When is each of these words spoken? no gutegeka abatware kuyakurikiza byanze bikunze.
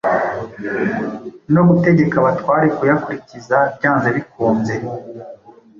no 1.53 1.61
gutegeka 1.67 2.15
abatware 2.19 2.67
kuyakurikiza 2.77 3.57
byanze 3.75 4.07
bikunze. 4.15 4.73